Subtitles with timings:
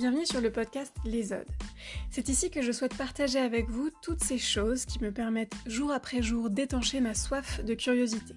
[0.00, 1.50] Bienvenue sur le podcast Les Odes.
[2.10, 5.92] C'est ici que je souhaite partager avec vous toutes ces choses qui me permettent jour
[5.92, 8.34] après jour d'étancher ma soif de curiosité.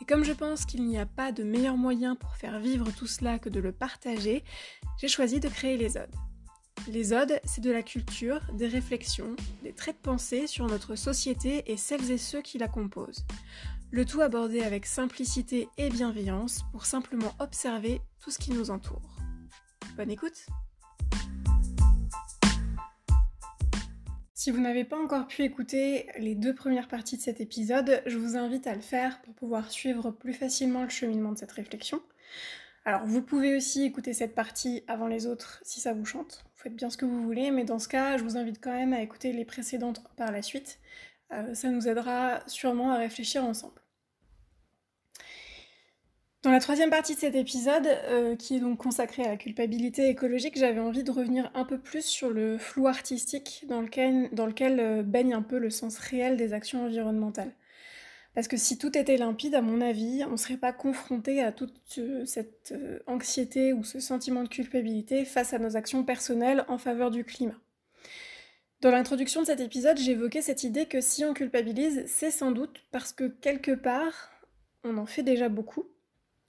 [0.00, 3.06] Et comme je pense qu'il n'y a pas de meilleur moyen pour faire vivre tout
[3.06, 4.42] cela que de le partager,
[4.98, 6.16] j'ai choisi de créer les Odes.
[6.88, 11.62] Les Odes, c'est de la culture, des réflexions, des traits de pensée sur notre société
[11.70, 13.24] et celles et ceux qui la composent.
[13.92, 19.16] Le tout abordé avec simplicité et bienveillance pour simplement observer tout ce qui nous entoure.
[19.96, 20.46] Bonne écoute
[24.42, 28.18] Si vous n'avez pas encore pu écouter les deux premières parties de cet épisode, je
[28.18, 32.02] vous invite à le faire pour pouvoir suivre plus facilement le cheminement de cette réflexion.
[32.84, 36.62] Alors vous pouvez aussi écouter cette partie avant les autres si ça vous chante, vous
[36.64, 38.92] faites bien ce que vous voulez, mais dans ce cas je vous invite quand même
[38.92, 40.80] à écouter les précédentes par la suite.
[41.30, 43.80] Euh, ça nous aidera sûrement à réfléchir ensemble.
[46.42, 50.08] Dans la troisième partie de cet épisode, euh, qui est donc consacré à la culpabilité
[50.08, 55.04] écologique, j'avais envie de revenir un peu plus sur le flou artistique dans lequel, euh,
[55.04, 57.52] baigne un peu le sens réel des actions environnementales.
[58.34, 61.52] Parce que si tout était limpide, à mon avis, on ne serait pas confronté à
[61.52, 62.74] toute euh, cette
[63.06, 67.60] anxiété ou ce sentiment de culpabilité face à nos actions personnelles en faveur du climat.
[68.80, 72.82] Dans l'introduction de cet épisode, j'évoquais cette idée que si on culpabilise, c'est sans doute
[72.90, 74.32] parce que quelque part,
[74.82, 75.84] on en fait déjà beaucoup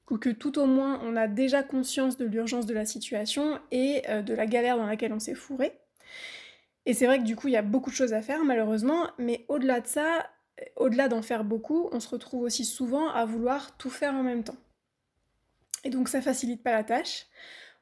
[0.09, 4.03] ou que tout au moins on a déjà conscience de l'urgence de la situation et
[4.09, 5.73] euh, de la galère dans laquelle on s'est fourré.
[6.85, 9.07] Et c'est vrai que du coup il y a beaucoup de choses à faire malheureusement,
[9.17, 10.29] mais au-delà de ça,
[10.75, 14.43] au-delà d'en faire beaucoup, on se retrouve aussi souvent à vouloir tout faire en même
[14.43, 14.57] temps.
[15.83, 17.27] Et donc ça facilite pas la tâche.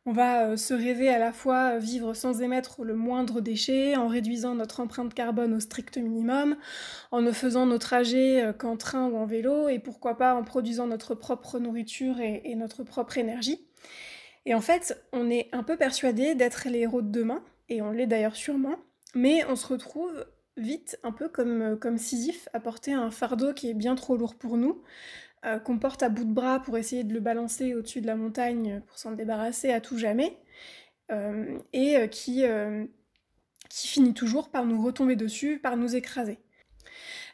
[0.08, 4.08] On va euh, se rêver à la fois vivre sans émettre le moindre déchet, en
[4.08, 6.58] réduisant notre empreinte carbone au strict minimum,
[7.12, 10.44] en ne faisant nos trajets euh, qu'en train ou en vélo, et pourquoi pas en
[10.44, 13.68] produisant notre propre nourriture et, notre propre énergie.
[14.48, 17.92] Et en fait, on est un peu persuadé d'être les héros de demain, et on
[17.92, 18.78] l'est d'ailleurs sûrement,
[19.14, 20.26] mais on se retrouve
[20.58, 24.18] vite un peu comme, euh, comme Sisyphe à porter un fardeau qui est bien trop
[24.18, 24.82] lourd pour nous,
[25.44, 28.16] euh, qu'on porte à bout de bras pour essayer de le balancer au-dessus de la
[28.16, 30.38] montagne pour s'en débarrasser à tout jamais,
[31.12, 32.44] euh, et euh, qui,
[33.72, 36.38] finit toujours par nous retomber dessus, par nous écraser.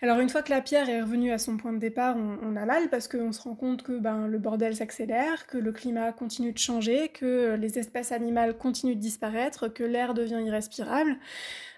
[0.01, 2.65] Alors une fois que la pierre est revenue à son point de départ, on, a
[2.65, 6.53] mal parce qu'on se rend compte que ben, le bordel s'accélère, que le climat continue
[6.53, 11.17] de changer, que les espèces animales continuent de disparaître, que l'air devient irrespirable.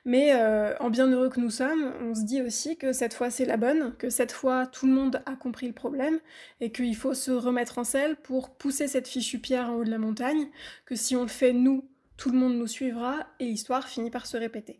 [0.09, 3.30] Mais euh, en bien heureux que nous sommes, on se dit aussi que cette fois
[3.30, 6.20] c'est la bonne, que cette fois tout le monde a compris le problème
[6.62, 9.92] et qu'il faut se remettre en selle pour pousser cette fichue pierre en haut de
[9.92, 10.48] la montagne,
[10.88, 11.88] que si on le fait nous,
[12.18, 14.80] tout le monde nous suivra et l'histoire finit par se répéter.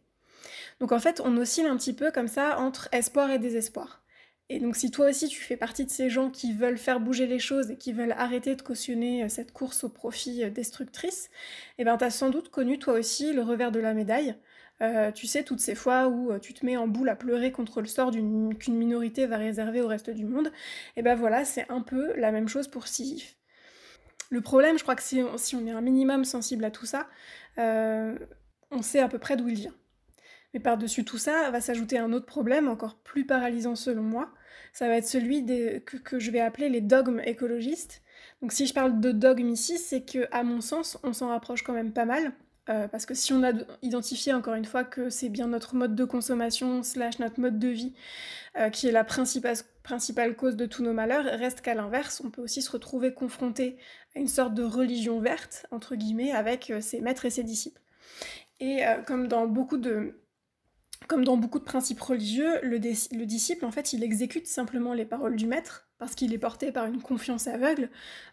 [0.80, 4.02] Donc en fait, on oscille un petit peu comme ça entre espoir et désespoir.
[4.50, 7.28] Et donc si toi aussi tu fais partie de ces gens qui veulent faire bouger
[7.28, 11.30] les choses et qui veulent arrêter de cautionner euh, cette course au profit euh, destructrice,
[11.78, 14.36] eh ben t'as sans doute connu toi aussi le revers de la médaille.
[14.82, 17.82] Euh, tu sais, toutes ces fois où tu te mets en boule à pleurer contre
[17.82, 21.70] le sort qu'une minorité va réserver au reste du monde, et eh ben voilà, c'est
[21.70, 23.36] un peu la même chose pour Sisyphe.
[24.30, 27.08] Le problème, je crois que si on, est un minimum sensible à tout ça,
[27.58, 29.74] on sait à peu près d'où il vient.
[30.54, 34.32] Mais par-dessus tout ça, va s'ajouter un autre problème, encore plus paralysant selon moi.
[34.74, 38.02] Ça va être celui des, que, je vais appeler les dogmes écologistes.
[38.42, 41.64] Donc si je parle de dogmes ici, c'est que, à mon sens, on s'en rapproche
[41.64, 42.34] quand même pas mal.
[42.70, 45.96] Euh, parce que si on a identifié encore une fois que c'est bien notre mode
[45.96, 47.94] de consommation slash notre mode de vie
[48.58, 52.30] euh, qui est la principale, principale cause de tous nos malheurs, reste qu'à l'inverse, on
[52.30, 53.78] peut aussi se retrouver confronté
[54.16, 57.82] à une sorte de religion verte, entre guillemets, avec euh, ses maîtres et ses disciples.
[58.60, 60.20] Et comme dans beaucoup de,
[61.08, 65.38] comme dans beaucoup de principes religieux, le, disciple, en fait, il exécute simplement les paroles
[65.38, 67.90] du maître, parce qu'il est porté par une confiance aveugle,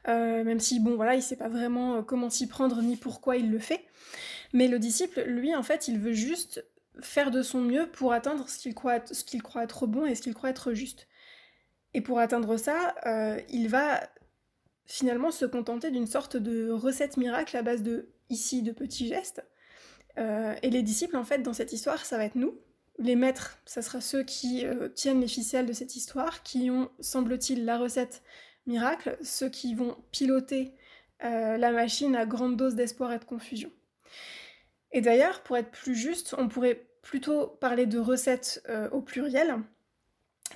[0.09, 3.61] même si, bon, voilà, il sait pas vraiment comment s'y prendre ni pourquoi il le
[3.61, 3.85] fait.
[4.53, 6.65] Mais le disciple, lui, en fait, il veut juste
[7.01, 10.51] faire de son mieux pour atteindre ce qu'il croit, être bon et ce qu'il croit
[10.51, 11.07] être juste.
[11.95, 14.01] Et pour atteindre ça, euh, il va
[14.87, 19.45] finalement se contenter d'une sorte de recette miracle à base de, ici, de petits gestes,
[20.19, 22.59] euh, et les disciples, en fait, dans cette histoire, ça va être nous.
[22.99, 26.91] Les maîtres, ça sera ceux qui euh, tiennent les ficelles de cette histoire, qui ont,
[27.01, 28.23] semble-t-il, la recette
[28.67, 30.73] miracle, ceux qui vont piloter
[31.21, 33.71] la machine à grande dose d'espoir et de confusion.
[34.93, 39.63] Et d'ailleurs, pour être plus juste, on pourrait plutôt parler de recettes au pluriel,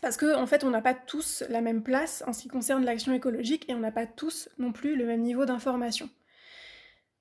[0.03, 2.85] parce qu'en en fait, on n'a pas tous la même place en ce qui concerne
[2.85, 6.09] l'action écologique et on n'a pas tous non plus le même niveau d'information.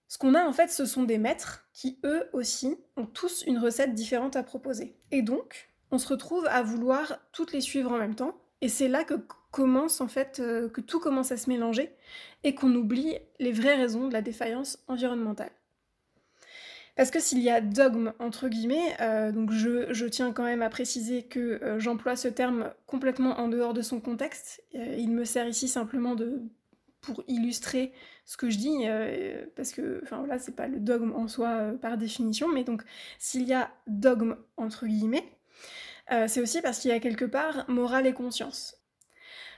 [0.07, 3.59] Ce qu'on a en fait, ce sont des maîtres qui, eux aussi, ont tous une
[3.59, 4.95] recette différente à proposer.
[5.11, 8.39] Et donc, on se retrouve à vouloir toutes les suivre en même temps.
[8.61, 9.15] Et c'est là que
[9.51, 11.91] commence en fait, euh, que tout commence à se mélanger
[12.43, 15.51] et qu'on oublie les vraies raisons de la défaillance environnementale.
[16.99, 20.69] Parce que s'il y a dogme, entre guillemets, euh, donc je, tiens quand même à
[20.69, 24.61] préciser que euh, j'emploie ce terme complètement en dehors de son contexte.
[24.75, 26.17] Euh, il me sert ici simplement
[26.99, 27.93] pour illustrer
[28.25, 28.79] ce que je dis,
[29.55, 32.83] parce que, enfin voilà, c'est pas le dogme en soi par définition, mais donc
[33.17, 35.23] s'il y a dogme, entre guillemets,
[36.27, 38.75] c'est aussi parce qu'il y a quelque part morale et conscience.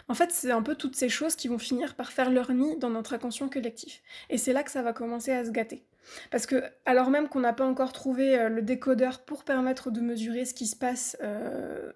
[0.08, 2.78] En fait, c'est un peu toutes ces choses qui vont finir par faire leur nid
[2.78, 4.04] dans notre inconscient collectif.
[4.30, 5.84] Et c'est là que ça va commencer à se gâter.
[6.30, 10.02] Parce que, alors même qu'on n'a pas encore trouvé euh, le décodeur pour permettre de
[10.02, 11.92] mesurer ce qui se passe euh,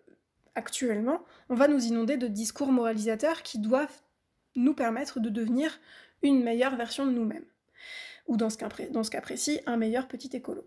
[0.55, 4.01] actuellement, on va nous inonder de discours moralisateurs qui doivent
[4.55, 5.79] nous permettre de devenir
[6.21, 7.45] une meilleure version de nous-mêmes.
[8.27, 10.65] Ou dans ce cas précis, un meilleur petit écolo.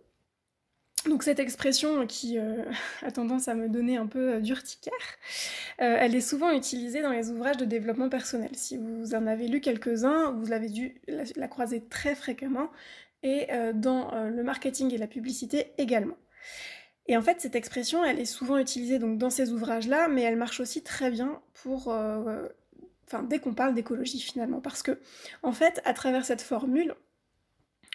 [1.08, 2.64] Donc cette expression qui euh,
[3.02, 4.93] a tendance à me donner un peu euh, d'urticaire,
[5.81, 8.50] euh, elle est souvent utilisée dans les ouvrages de développement personnel.
[8.52, 12.70] Si vous en avez lu quelques-uns, vous avez dû la, croiser très fréquemment,
[13.25, 16.16] et dans le marketing et la publicité également.
[17.08, 20.37] Et en fait, cette expression, elle est souvent utilisée donc dans ces ouvrages-là, mais elle
[20.37, 25.00] marche aussi très bien pour, enfin, dès qu'on parle d'écologie finalement, parce que
[25.43, 26.94] en fait, à travers cette formule,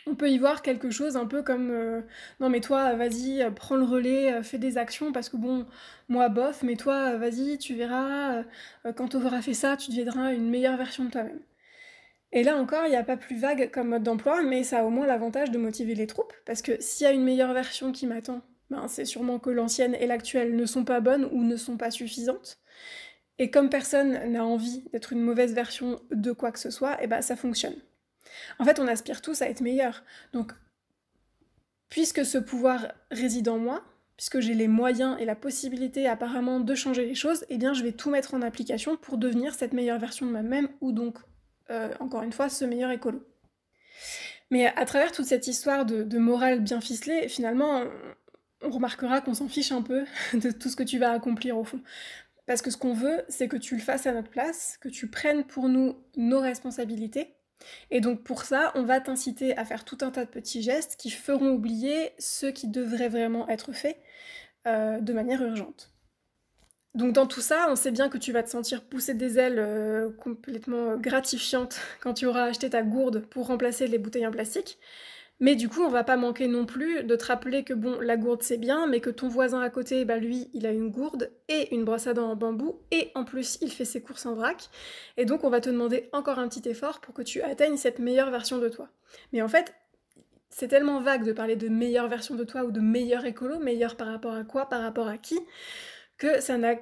[0.07, 2.01] on peut y voir quelque chose un peu comme euh,
[2.39, 5.65] non mais toi vas-y euh, prends le relais euh, fais des actions parce que bon
[6.09, 8.43] moi bof mais toi vas-y tu verras
[8.95, 11.39] quand tu auras fait ça tu deviendras une meilleure version de toi-même.
[12.31, 14.83] Et là encore il n'y a pas plus vague comme mode d'emploi mais ça a
[14.83, 17.91] au moins l'avantage de motiver les troupes parce que s'il y a une meilleure version
[17.91, 21.57] qui m'attend ben, c'est sûrement que l'ancienne et l'actuelle ne sont pas bonnes ou ne
[21.57, 22.59] sont pas suffisantes.
[23.37, 27.07] Et comme personne n'a envie d'être une mauvaise version de quoi que ce soit et
[27.07, 27.75] ben ça fonctionne
[28.59, 30.03] en fait, on aspire tous à être meilleurs.
[30.33, 30.53] Donc,
[31.89, 33.83] puisque ce pouvoir réside en moi,
[34.17, 37.83] puisque j'ai les moyens et la possibilité apparemment de changer les choses, eh bien je
[37.83, 41.17] vais tout mettre en application pour devenir cette meilleure version de moi-même, ou donc,
[41.69, 43.25] euh, encore une fois, ce meilleur écolo.
[44.51, 47.83] Mais à travers toute cette histoire de, morale bien ficelée, finalement,
[48.61, 51.63] on remarquera qu'on s'en fiche un peu de tout ce que tu vas accomplir au
[51.63, 51.81] fond.
[52.45, 55.07] Parce que ce qu'on veut, c'est que tu le fasses à notre place, que tu
[55.09, 57.32] prennes pour nous nos responsabilités,
[57.91, 60.95] et donc pour ça, on va t'inciter à faire tout un tas de petits gestes
[60.97, 63.99] qui feront oublier ceux qui devraient vraiment être faits
[64.67, 65.93] euh, de manière urgente.
[66.95, 69.57] Donc dans tout ça, on sait bien que tu vas te sentir pousser des ailes
[69.57, 74.77] euh, complètement gratifiantes quand tu auras acheté ta gourde pour remplacer les bouteilles en plastique.
[75.39, 78.17] Mais du coup, on va pas manquer non plus de te rappeler que bon, la
[78.17, 81.31] gourde c'est bien, mais que ton voisin à côté, bah lui, il a une gourde
[81.49, 84.35] et une brosse à dents en bambou, et en plus, il fait ses courses en
[84.35, 84.69] vrac.
[85.17, 87.99] Et donc, on va te demander encore un petit effort pour que tu atteignes cette
[87.99, 88.89] meilleure version de toi.
[89.33, 89.73] Mais en fait,
[90.49, 93.97] c'est tellement vague de parler de meilleure version de toi ou de meilleur écolo, meilleur
[93.97, 95.39] par rapport à quoi, par rapport à qui,
[96.17, 96.75] que ça n'a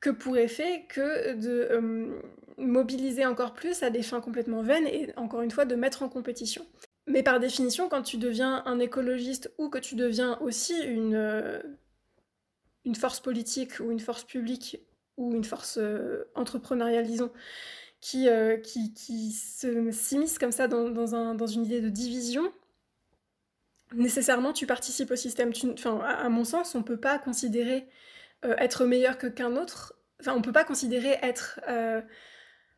[0.00, 2.20] que pour effet que de euh,
[2.58, 6.10] mobiliser encore plus à des fins complètement vaines et encore une fois de mettre en
[6.10, 6.66] compétition.
[7.06, 11.60] Mais par définition, quand tu deviens un écologiste ou que tu deviens aussi une, euh,
[12.96, 14.80] force politique ou une force publique
[15.18, 17.30] ou une force euh, entrepreneuriale, disons,
[18.00, 22.50] qui, euh, qui s'immisce comme ça dans, dans, un, dans, une idée de division,
[23.92, 25.52] nécessairement tu participes au système.
[25.74, 27.86] enfin, à, mon sens, on ne peut pas considérer
[28.42, 29.94] être meilleur que qu'un autre.
[30.20, 31.60] Enfin, on ne peut pas considérer être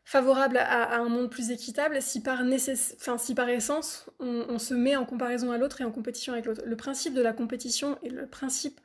[0.07, 4.95] favorable à, un monde plus équitable si par, enfin, si par essence on, se met
[4.95, 6.63] en comparaison à l'autre et en compétition avec l'autre.
[6.65, 8.81] Le principe de la compétition et le principe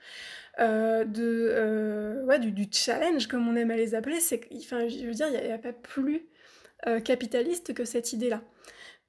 [0.60, 5.05] euh, de, euh, ouais, du, challenge, comme on aime à les appeler, c'est enfin, je
[5.05, 6.25] veux dire, il n'y a, pas plus
[6.88, 8.41] euh, capitaliste que cette idée-là.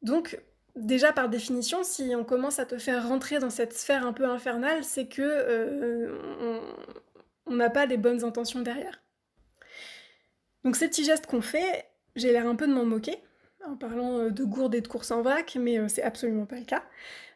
[0.02, 0.38] Donc,
[0.76, 4.26] déjà par définition, si on commence à te faire rentrer dans cette sphère un peu
[4.26, 6.10] infernale, c'est que
[7.46, 9.02] on n'a pas les bonnes intentions derrière.
[10.62, 13.19] Donc ces petits gestes qu'on fait, j'ai l'air un peu de m'en moquer
[13.66, 16.57] en parlant euh, de gourdes et de courses en vrac, mais euh, c'est absolument pas
[16.57, 16.83] le cas.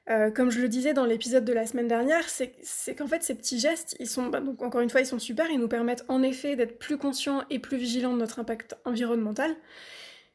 [0.09, 3.35] Euh, comme je le disais dans l'épisode de la semaine dernière, c'est qu'en fait ces
[3.35, 6.04] petits gestes, ils sont, bah, donc encore une fois, ils sont super, ils nous permettent
[6.09, 9.54] en effet d'être plus conscients et plus vigilants de notre impact environnemental.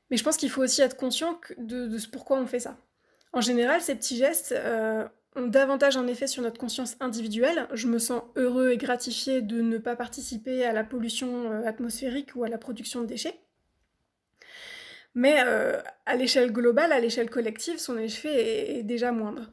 [0.09, 2.77] Mais je pense qu'il faut aussi être conscient de, de, pourquoi on fait ça.
[3.31, 4.53] En général, ces petits gestes
[5.37, 7.69] ont davantage un effet sur notre conscience individuelle.
[7.71, 12.43] Je me sens heureux et gratifié de ne pas participer à la pollution atmosphérique ou
[12.43, 13.39] à la production de déchets.
[15.13, 19.51] Mais euh, à l'échelle globale, à l'échelle collective, son effet est, déjà moindre.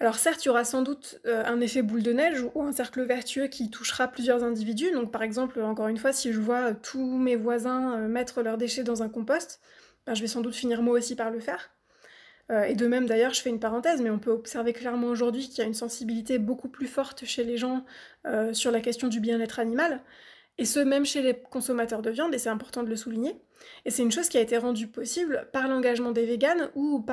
[0.00, 2.72] Alors certes, il y aura sans doute euh, un effet boule de neige ou un
[2.72, 4.90] cercle vertueux qui touchera plusieurs individus.
[4.92, 8.58] Donc par exemple, encore une fois, si je vois tous mes voisins euh, mettre leurs
[8.58, 9.60] déchets dans un compost,
[10.06, 11.70] ben, je vais sans doute finir moi aussi par le faire.
[12.50, 15.58] et de même d'ailleurs, je fais une parenthèse, mais on peut observer clairement aujourd'hui qu'il
[15.58, 17.84] y a une sensibilité beaucoup plus forte chez les gens
[18.52, 20.02] sur la question du bien-être animal.
[20.58, 23.34] Et ce, même chez les consommateurs de viande, et c'est important de le souligner.
[23.84, 27.04] Et c'est une chose qui a été rendue possible par l'engagement des véganes ou,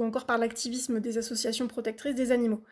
[0.00, 2.62] encore par l'activisme des associations protectrices des animaux.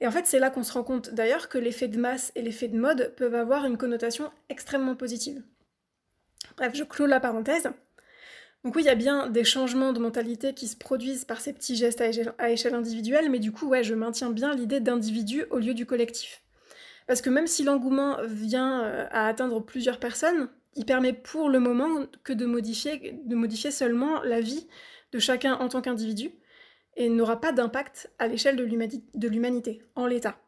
[0.00, 2.42] Et en fait, c'est là qu'on se rend compte d'ailleurs que l'effet de masse et
[2.42, 5.42] l'effet de mode peuvent avoir une connotation extrêmement positive.
[6.56, 7.68] Bref, je clôt la parenthèse.
[8.64, 11.52] Donc oui, il y a bien des changements de mentalité qui se produisent par ces
[11.52, 15.58] petits gestes à échelle, individuelle, mais du coup, ouais, je maintiens bien l'idée d'individu au
[15.58, 16.42] lieu du collectif.
[17.08, 21.58] Parce que même si l'engouement vient euh, à atteindre plusieurs personnes, il permet pour le
[21.58, 24.68] moment que de modifier, de seulement la vie
[25.10, 26.30] de chacun en tant qu'individu,
[26.96, 30.38] et n'aura pas d'impact à l'échelle de l'humanité, en l'état.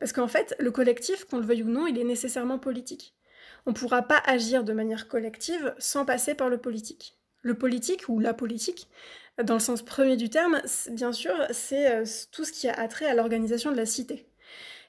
[0.00, 3.14] Parce qu'en fait, le collectif, qu'on le veuille ou non, il est nécessairement politique.
[3.64, 7.18] On ne pourra pas agir de manière collective sans passer par le politique.
[7.42, 8.88] Le politique, ou la politique,
[9.42, 10.60] dans le sens premier du terme,
[10.90, 14.26] bien sûr, c'est euh, tout ce qui a attrait à l'organisation de la cité.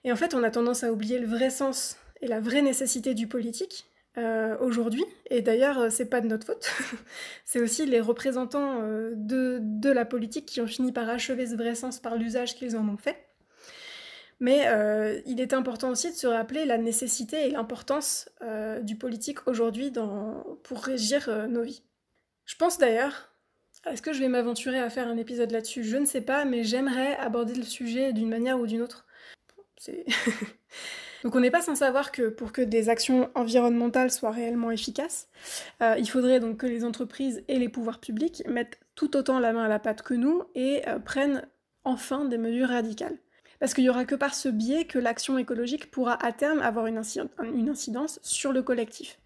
[0.05, 3.13] Et en fait, on a tendance à oublier le vrai sens et la vraie nécessité
[3.13, 3.85] du politique,
[4.17, 6.71] euh, aujourd'hui, et d'ailleurs euh, c'est pas de notre faute,
[7.43, 11.55] c'est aussi les représentants euh, de, de, la politique qui ont fini par achever ce
[11.55, 13.17] vrai sens par l'usage qu'ils en ont fait.
[14.41, 14.67] Mais
[15.25, 18.27] il est important aussi de se rappeler la nécessité et l'importance
[18.81, 19.93] du politique aujourd'hui
[20.63, 21.83] pour régir nos vies.
[22.43, 23.29] Je pense d'ailleurs,
[23.89, 25.85] est-ce que je vais m'aventurer à faire un épisode là-dessus?
[25.85, 29.05] Je ne sais pas, mais j'aimerais aborder le sujet d'une manière ou d'une autre.
[31.23, 35.27] Donc on n'est pas sans savoir que pour que des actions environnementales soient réellement efficaces,
[35.81, 39.51] euh, il faudrait donc que les entreprises et les pouvoirs publics mettent tout autant la
[39.51, 41.47] main à la pâte que nous et euh, prennent
[41.83, 43.17] enfin des mesures radicales.
[43.59, 46.85] Parce qu'il n'y aura que par ce biais que l'action écologique pourra à terme avoir
[46.85, 49.17] une, incidence sur le collectif.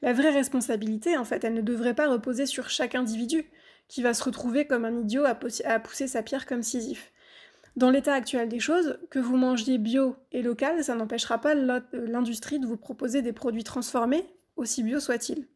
[0.00, 3.44] La vraie responsabilité, en fait, elle ne devrait pas reposer sur chaque individu,
[3.88, 7.12] qui va se retrouver comme un idiot à, à pousser sa pierre comme Sisyphe.
[7.76, 12.58] Dans l'état actuel des choses, que vous mangiez bio et local, ça n'empêchera pas l'industrie
[12.58, 14.26] de vous proposer des produits transformés,
[14.56, 15.46] aussi bio soient-ils.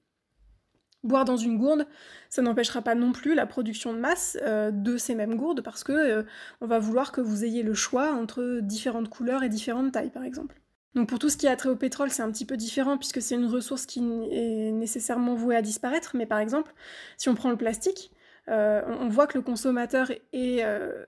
[1.04, 1.86] Boire dans une gourde,
[2.30, 5.84] ça n'empêchera pas non plus la production de masse euh, de ces mêmes gourdes parce
[5.84, 6.22] que euh,
[6.60, 10.24] on va vouloir que vous ayez le choix entre différentes couleurs et différentes tailles par
[10.24, 10.60] exemple.
[10.96, 13.20] Donc pour tout ce qui a trait au pétrole, c'est un petit peu différent puisque
[13.20, 14.00] c'est une ressource qui
[14.32, 16.72] est nécessairement vouée à disparaître, mais par exemple,
[17.18, 18.10] si on prend le plastique,
[18.48, 21.04] euh, on voit que le consommateur euh,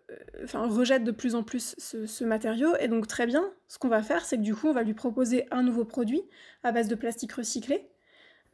[0.52, 4.24] rejette de plus en plus ce, matériau, et donc très bien, ce qu'on va faire,
[4.24, 6.22] c'est que du coup, on va lui proposer un nouveau produit
[6.64, 7.88] à base de plastique recyclé,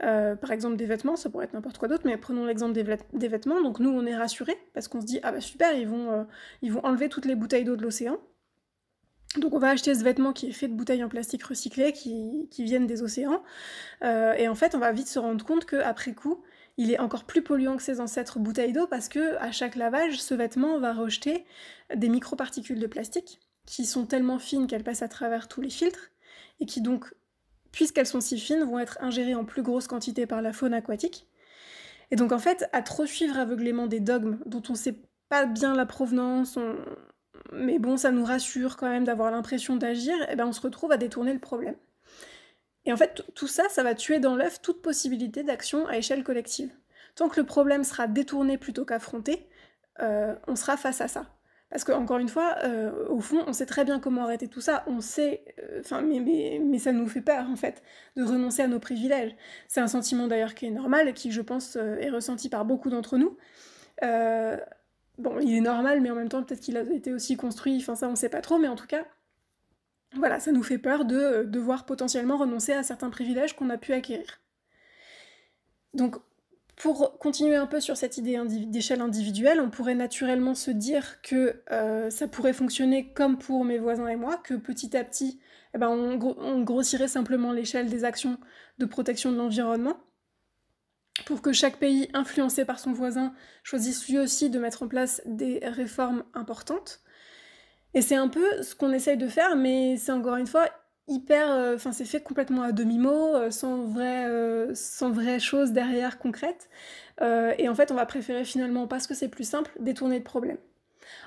[0.02, 3.28] euh, par exemple des vêtements, ça pourrait être n'importe quoi d'autre, mais prenons l'exemple des,
[3.28, 6.26] vêtements, donc nous, on est rassurés, parce qu'on se dit, ah bah super, ils vont,
[6.82, 8.18] enlever toutes les bouteilles d'eau de l'océan,
[9.38, 12.48] donc on va acheter ce vêtement qui est fait de bouteilles en plastique recyclé qui
[12.58, 13.42] viennent des océans.
[14.02, 16.44] et en fait, on va vite se rendre compte qu'après coup,
[16.76, 20.20] il est encore plus polluant que ses ancêtres bouteilles d'eau parce que à chaque lavage,
[20.20, 21.44] ce vêtement va rejeter
[21.94, 26.10] des microparticules de plastique qui sont tellement fines qu'elles passent à travers tous les filtres
[26.60, 27.14] et qui donc,
[27.72, 31.28] puisqu'elles sont si fines, vont être ingérées en plus grosse quantité par la faune aquatique.
[32.10, 35.46] Et donc en fait, à trop suivre aveuglément des dogmes dont on ne sait pas
[35.46, 36.58] bien la provenance,
[37.52, 40.60] mais bon, ça nous rassure quand même d'avoir l'impression d'agir, et eh ben on se
[40.60, 41.76] retrouve à détourner le problème.
[42.86, 46.22] Et en fait, tout ça, ça va tuer dans l'œuf toute possibilité d'action à échelle
[46.22, 46.70] collective.
[47.14, 49.48] Tant que le problème sera détourné plutôt qu'affronté,
[50.00, 51.26] euh, on sera face à ça.
[51.70, 54.84] Parce qu'encore une fois, euh, au fond, on sait très bien comment arrêter tout ça.
[54.86, 57.82] On sait, euh, mais, ça nous fait peur en fait
[58.16, 59.34] de renoncer à nos privilèges.
[59.66, 62.90] C'est un sentiment d'ailleurs qui est normal et qui, je pense, est ressenti par beaucoup
[62.90, 63.36] d'entre nous.
[65.18, 67.78] bon, il est normal, mais en même temps, peut-être qu'il a été aussi construit.
[67.78, 69.04] Enfin, ça, on sait pas trop, mais en tout cas,
[70.16, 73.78] voilà, ça nous fait peur de euh, devoir potentiellement renoncer à certains privilèges qu'on a
[73.78, 74.40] pu acquérir.
[75.92, 76.16] Donc,
[76.76, 81.62] pour continuer un peu sur cette idée d'échelle individuelle, on pourrait naturellement se dire que
[81.70, 85.40] euh, ça pourrait fonctionner comme pour mes voisins et moi, que petit à petit,
[85.74, 88.38] eh ben, on, grossirait simplement l'échelle des actions
[88.78, 89.96] de protection de l'environnement,
[91.26, 95.22] pour que chaque pays influencé par son voisin choisisse lui aussi de mettre en place
[95.26, 97.03] des réformes importantes.
[97.94, 100.68] Et c'est un peu ce qu'on essaye de faire, mais c'est encore une fois
[101.08, 101.50] hyper.
[101.50, 106.68] Euh, enfin, c'est fait complètement à demi-mot, euh, sans, vrai, euh, vraie chose derrière concrète.
[107.20, 110.58] et en fait, on va préférer finalement, parce que c'est plus simple, détourner le problème.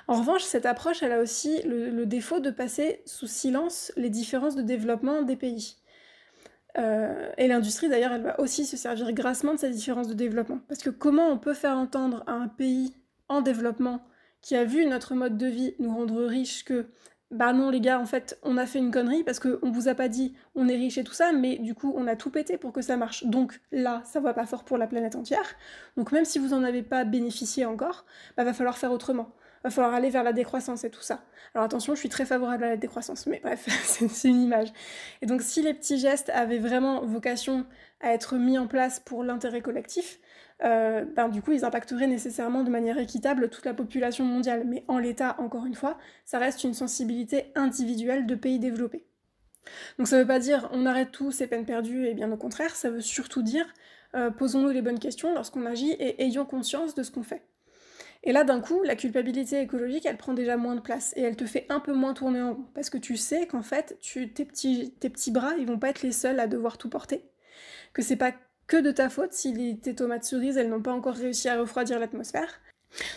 [0.08, 4.56] En revanche, cette approche, elle a aussi le, défaut de passer sous silence les différences
[4.56, 5.76] de développement des pays.
[6.76, 10.60] et l'industrie, d'ailleurs, elle va aussi se servir grassement de ces différences de développement.
[10.68, 12.94] Parce que comment on peut faire entendre à un pays
[13.28, 14.02] en développement
[14.42, 16.86] qui a vu notre mode de vie nous rendre riches que
[17.30, 19.94] bah non les gars en fait on a fait une connerie parce qu'on vous a
[19.94, 22.56] pas dit on est riche et tout ça mais du coup on a tout pété
[22.56, 25.56] pour que ça marche donc là ça va pas fort pour la planète entière
[25.98, 29.70] donc même si vous en avez pas bénéficié encore bah va falloir faire autrement va
[29.70, 31.24] falloir aller vers la décroissance et tout ça.
[31.54, 34.72] Alors attention, je suis très favorable à la décroissance, mais bref, c'est une image.
[35.22, 37.66] Et donc si les petits gestes avaient vraiment vocation
[38.00, 40.20] à être mis en place pour l'intérêt collectif,
[40.64, 44.64] euh, ben, du coup, ils impacteraient nécessairement de manière équitable toute la population mondiale.
[44.66, 49.04] Mais en l'état, encore une fois, ça reste une sensibilité individuelle de pays développés.
[49.98, 52.36] Donc ça ne veut pas dire on arrête tout, c'est peine perdue, et bien au
[52.36, 53.66] contraire, ça veut surtout dire
[54.14, 57.42] euh, posons-nous les bonnes questions lorsqu'on agit et ayons conscience de ce qu'on fait.
[58.24, 61.36] Et là, d'un coup, la culpabilité écologique, elle prend déjà moins de place et elle
[61.36, 62.64] te fait un peu moins tourner en rond.
[62.74, 65.90] Parce que tu sais qu'en fait, tu, tes, petits, tes petits bras, ils vont pas
[65.90, 67.22] être les seuls à devoir tout porter.
[67.92, 68.32] Que c'est pas
[68.68, 71.98] que de ta faute si tes tomates cerises, elles n'ont pas encore réussi à refroidir
[71.98, 72.60] l'atmosphère.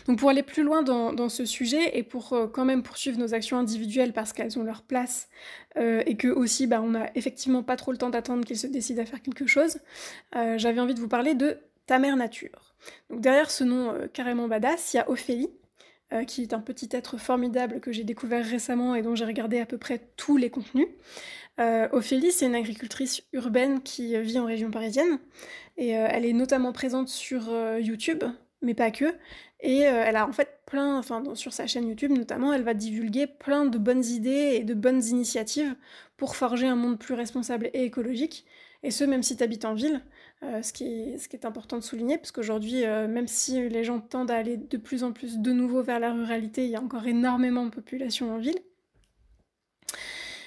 [0.08, 3.34] Donc pour aller plus loin dans, ce sujet et pour euh, quand même poursuivre nos
[3.34, 5.30] actions individuelles parce qu'elles ont leur place
[5.78, 8.68] euh, et que aussi bah, on n'a effectivement pas trop le temps d'attendre qu'elles se
[8.68, 9.80] décident à faire quelque chose,
[10.36, 12.76] euh, j'avais envie de vous parler de ta mère nature.
[13.10, 15.50] Donc derrière ce nom carrément badass, il y a Ophélie,
[16.28, 19.66] qui est un petit être formidable que j'ai découvert récemment et dont j'ai regardé à
[19.66, 20.88] peu près tous les contenus.
[21.60, 25.20] Euh, Ophélie, c'est une agricultrice urbaine qui vit en région parisienne
[25.78, 28.24] et euh, elle est notamment présente sur euh, YouTube,
[28.62, 29.14] mais pas que.
[29.64, 33.28] Et elle a en fait plein, enfin sur sa chaîne YouTube notamment, elle va divulguer
[33.28, 35.76] plein de bonnes idées et de bonnes initiatives
[36.18, 38.44] pour forger un monde plus responsable et écologique.
[38.82, 40.02] Et ce, même si tu habites en ville,
[40.42, 44.00] ce, qui est, ce, qui est, important de souligner, parce qu'aujourd'hui, même si les gens
[44.00, 46.82] tendent à aller de plus en plus de nouveau vers la ruralité, il y a
[46.82, 48.60] encore énormément de population en ville.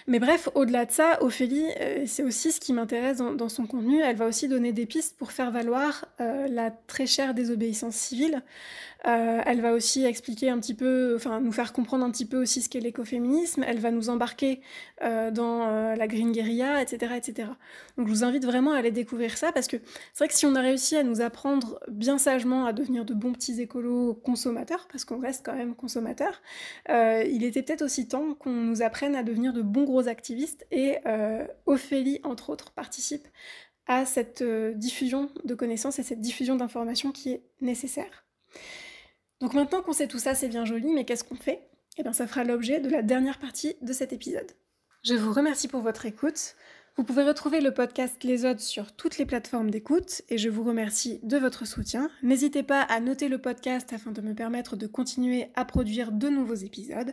[0.06, 4.00] Mais bref, au-delà de ça, Ophélie, euh, c'est aussi ce qui m'intéresse dans, son contenu.
[4.02, 8.42] Elle va aussi donner des pistes pour faire valoir euh, la très chère désobéissance civile.
[9.06, 12.40] Euh, elle va aussi expliquer un petit peu, enfin nous faire comprendre un petit peu
[12.40, 13.64] aussi ce qu'est l'écoféminisme.
[13.66, 14.60] Elle va nous embarquer
[15.00, 17.48] dans la green guerilla, etc., etc.
[17.98, 19.76] Donc je vous invite vraiment à aller découvrir ça parce que
[20.12, 23.12] c'est vrai que si on a réussi à nous apprendre bien sagement à devenir de
[23.12, 26.40] bons petits écolos consommateurs, parce qu'on reste quand même consommateurs,
[26.88, 30.98] il était peut-être aussi temps qu'on nous apprenne à devenir de bons gros activistes et
[31.06, 33.28] euh, Ophélie, entre autres, participe
[33.86, 38.24] à cette euh, diffusion de connaissances et cette diffusion d'informations qui est nécessaire.
[39.44, 41.68] Donc maintenant qu'on sait tout ça, c'est bien joli, mais qu'est-ce qu'on fait?
[41.98, 44.50] Eh bien ça fera l'objet de la dernière partie de cet épisode.
[45.02, 46.54] Je vous remercie pour votre écoute.
[46.96, 50.64] Vous pouvez retrouver le podcast Les Odes sur toutes les plateformes d'écoute et je vous
[50.64, 52.08] remercie de votre soutien.
[52.22, 56.30] N'hésitez pas à noter le podcast afin de me permettre de continuer à produire de
[56.30, 57.12] nouveaux épisodes.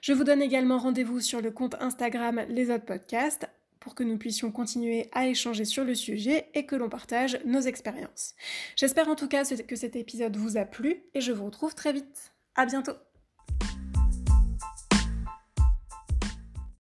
[0.00, 4.18] Je vous donne également rendez-vous sur le compte Instagram Les Odes Podcast pour que nous
[4.18, 8.34] puissions continuer à échanger sur le sujet et que l'on partage nos expériences.
[8.76, 11.92] J'espère en tout cas que cet épisode vous a plu et je vous retrouve très
[11.92, 12.32] vite.
[12.54, 13.05] À bientôt!